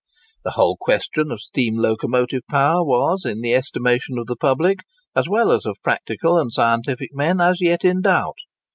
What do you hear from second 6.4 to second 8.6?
scientific men, as yet in doubt.